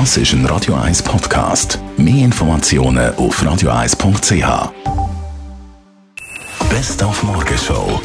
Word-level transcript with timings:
Das 0.00 0.16
ist 0.16 0.32
ein 0.32 0.44
Radio 0.46 0.74
1 0.74 1.04
Podcast. 1.04 1.78
Mehr 1.96 2.24
Informationen 2.24 3.14
auf 3.14 3.40
radio1.ch. 3.40 4.72
Best 6.68 7.00
auf 7.00 7.22
Morgenshow. 7.22 8.00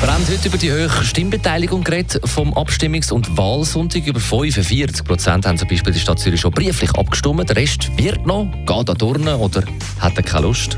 Wir 0.00 0.12
haben 0.12 0.26
heute 0.28 0.48
über 0.48 0.58
die 0.58 0.72
hohe 0.72 0.90
Stimmbeteiligung 0.90 1.84
geredet 1.84 2.20
vom 2.28 2.52
Abstimmungs- 2.54 3.12
und 3.12 3.38
Wahlsonntag. 3.38 4.04
Über 4.04 4.18
45 4.18 5.04
Prozent 5.04 5.46
haben 5.46 5.56
zum 5.56 5.68
Beispiel 5.68 5.92
die 5.92 6.00
Stadt 6.00 6.18
Zürich 6.18 6.40
schon 6.40 6.50
brieflich 6.50 6.90
abgestimmt. 6.96 7.48
Der 7.48 7.54
Rest 7.58 7.96
wird 7.96 8.26
noch, 8.26 8.48
geht 8.66 8.90
an 8.90 8.98
Turnen 8.98 9.36
oder 9.36 9.62
hat 10.00 10.16
er 10.16 10.22
keine 10.24 10.46
Lust. 10.48 10.76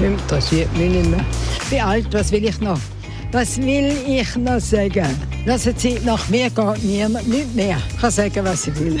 Interessiert 0.00 0.74
mich 0.78 0.88
nicht 0.88 1.10
mehr. 1.10 1.24
Wie 1.68 1.78
alt, 1.78 2.06
was 2.12 2.32
will 2.32 2.46
ich 2.46 2.58
noch? 2.58 2.78
Was 3.32 3.56
will 3.56 3.96
ich 4.06 4.36
noch 4.36 4.60
sagen? 4.60 5.08
Lassen 5.46 5.72
Sie, 5.74 5.98
nach 6.04 6.28
mir 6.28 6.50
geht 6.50 6.84
niemand 6.84 7.26
nicht 7.26 7.54
mehr. 7.54 7.78
Ich 7.88 7.98
kann 7.98 8.10
sagen, 8.10 8.44
was 8.44 8.66
ich 8.66 8.78
will. 8.78 9.00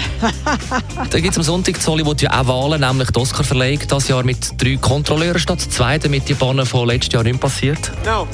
Dann 1.10 1.22
gibt 1.22 1.32
es 1.32 1.36
am 1.36 1.42
Sonntag 1.42 1.76
in 1.76 1.86
Hollywood 1.86 2.22
ja 2.22 2.40
auch 2.40 2.46
Wahlen, 2.48 2.80
nämlich 2.80 3.10
die 3.10 3.20
Oscar-Verleihung. 3.20 3.80
Das 3.86 4.08
Jahr 4.08 4.24
mit 4.24 4.60
drei 4.60 4.78
Kontrolleuren 4.80 5.38
statt 5.38 5.60
zwei, 5.60 5.98
damit 5.98 6.30
die 6.30 6.34
Bahnen 6.34 6.64
von 6.64 6.88
letztes 6.88 7.12
Jahr 7.12 7.24
nicht 7.24 7.40
passiert. 7.40 7.92
No, 8.06 8.26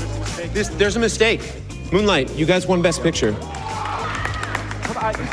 this, 0.55 0.71
there's 0.79 0.97
a 0.97 1.01
mistake. 1.01 1.41
Moonlight, 1.91 2.30
you 2.38 2.46
guys 2.46 2.69
won 2.69 2.80
Best 2.80 3.02
Picture. 3.02 3.35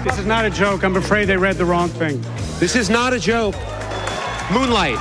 This 0.04 0.18
is 0.18 0.26
not 0.26 0.46
a 0.46 0.50
joke. 0.50 0.84
I'm 0.84 0.98
afraid 0.98 1.27
they 1.27 1.38
read 1.38 1.58
the 1.58 1.66
wrong 1.66 1.90
thing. 1.90 2.20
This 2.60 2.76
is 2.76 2.90
not 2.90 3.13
a 3.13 3.20
joke. 3.20 3.55
Moonlight, 4.52 4.98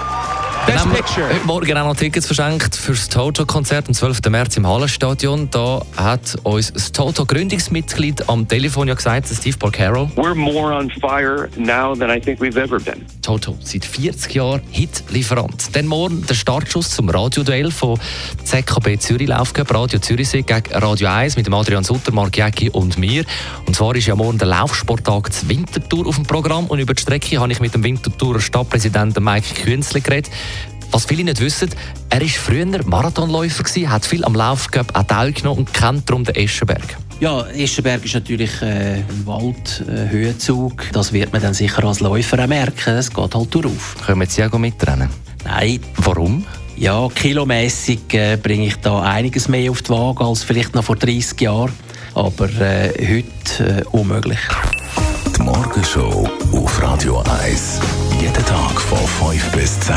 Best 0.66 0.78
haben 0.78 0.92
wir 0.92 1.02
Picture. 1.02 1.28
heute 1.28 1.46
Morgen 1.46 1.76
auch 1.76 1.86
noch 1.88 1.96
Tickets 1.96 2.26
verschenkt 2.26 2.74
für 2.74 2.92
das 2.92 3.10
Toto-Konzert 3.10 3.86
am 3.88 3.92
12. 3.92 4.30
März 4.30 4.56
im 4.56 4.66
Hallenstadion. 4.66 5.50
Da 5.50 5.82
hat 5.94 6.36
uns 6.42 6.72
das 6.72 6.90
Toto-Gründungsmitglied 6.90 8.30
am 8.30 8.48
Telefon 8.48 8.88
ja 8.88 8.94
gesagt, 8.94 9.28
Steve 9.28 9.58
Porcaro. 9.58 10.10
We're 10.16 10.34
more 10.34 10.74
on 10.74 10.90
fire 10.90 11.50
now 11.58 11.94
than 11.94 12.08
I 12.10 12.18
think 12.18 12.40
we've 12.40 12.58
ever 12.58 12.80
been. 12.80 13.04
Toto, 13.20 13.58
seit 13.60 13.84
40 13.84 14.34
Jahren 14.34 14.62
Hitlieferant. 14.70 15.76
Dann 15.76 15.86
morgen 15.86 16.24
der 16.26 16.34
Startschuss 16.34 16.90
zum 16.90 17.10
Radioduell 17.10 17.70
von 17.70 17.98
ZKB 18.44 18.98
Zürich 18.98 19.28
Laufcup, 19.28 19.72
Radio 19.74 19.98
Zürichsee 19.98 20.42
gegen 20.42 20.72
Radio 20.72 21.08
1 21.08 21.36
mit 21.36 21.46
dem 21.46 21.52
Adrian 21.52 21.84
Sutter, 21.84 22.12
Mark 22.12 22.38
Jäcki 22.38 22.70
und 22.70 22.96
mir. 22.96 23.24
Und 23.66 23.76
zwar 23.76 23.94
ist 23.96 24.06
ja 24.06 24.14
morgen 24.16 24.38
der 24.38 24.48
Laufsporttag 24.48 25.30
zur 25.30 25.48
Wintertour 25.50 26.06
auf 26.06 26.14
dem 26.14 26.24
Programm 26.24 26.68
und 26.68 26.78
über 26.78 26.94
die 26.94 27.02
Strecke 27.02 27.38
habe 27.38 27.52
ich 27.52 27.60
mit 27.60 27.74
dem 27.74 27.84
Winterthurer 27.84 28.40
Stadtpräsidenten 28.40 29.22
Mike 29.22 29.62
Künzle 29.62 30.00
geredet. 30.00 30.30
Was 30.94 31.06
viele 31.06 31.24
nicht 31.24 31.40
wissen, 31.40 31.70
er 32.08 32.20
war 32.20 32.28
früher 32.28 32.66
Marathonläufer, 32.86 33.64
gewesen, 33.64 33.90
hat 33.90 34.06
viel 34.06 34.24
am 34.24 34.36
Laufcup 34.36 34.96
auch 34.96 35.02
teilgenommen 35.02 35.64
und 35.66 35.74
kennt 35.74 36.08
darum 36.08 36.22
den 36.22 36.36
Eschenberg. 36.36 36.96
Ja, 37.18 37.44
Eschenberg 37.48 38.04
ist 38.04 38.14
natürlich 38.14 38.62
äh, 38.62 38.98
ein 38.98 39.26
Waldhöhenzug. 39.26 40.84
das 40.92 41.12
wird 41.12 41.32
man 41.32 41.42
dann 41.42 41.52
sicher 41.52 41.82
als 41.82 41.98
Läufer 41.98 42.40
auch 42.44 42.46
merken. 42.46 42.94
Es 42.94 43.10
geht 43.12 43.34
halt 43.34 43.52
darauf. 43.52 43.96
Können 44.06 44.28
Sie 44.28 44.44
auch 44.44 44.56
mitrennen? 44.56 45.08
Nein, 45.44 45.80
Warum? 45.96 46.46
ja, 46.76 47.08
kilomässig 47.08 48.14
äh, 48.14 48.36
bringe 48.40 48.66
ich 48.66 48.76
da 48.76 49.02
einiges 49.02 49.48
mehr 49.48 49.72
auf 49.72 49.82
die 49.82 49.90
Waage 49.90 50.24
als 50.24 50.44
vielleicht 50.44 50.76
noch 50.76 50.84
vor 50.84 50.94
30 50.94 51.40
Jahren. 51.40 51.72
Aber 52.14 52.48
äh, 52.60 52.92
heute 53.00 53.80
äh, 53.80 53.84
unmöglich. 53.90 54.38
Die 55.36 55.42
Morgenshow 55.42 56.30
auf 56.52 56.80
Radio 56.80 57.20
1. 57.42 57.80
Jeden 58.20 58.46
Tag 58.46 58.80
von 58.80 59.32
5 59.32 59.50
bis 59.50 59.80
10. 59.80 59.96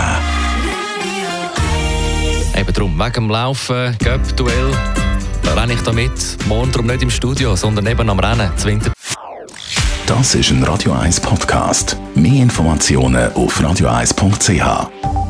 Wegen 2.97 3.13
dem 3.13 3.29
Laufen, 3.29 3.95
Göpp-Duell, 3.99 4.71
da 5.43 5.53
renne 5.53 5.73
ich 5.73 5.81
da 5.81 5.91
mit. 5.91 6.11
Morgen 6.47 6.71
drum 6.71 6.87
nicht 6.87 7.03
im 7.03 7.11
Studio, 7.11 7.55
sondern 7.55 7.85
eben 7.85 8.09
am 8.09 8.19
Rennen, 8.19 8.49
zu 8.57 8.67
Winter. 8.67 8.91
Das 10.07 10.33
ist 10.33 10.49
ein 10.49 10.63
Radio 10.63 10.93
1 10.93 11.21
Podcast. 11.21 11.95
Mehr 12.15 12.41
Informationen 12.41 13.31
auf 13.33 13.61
radio1.ch. 13.61 15.26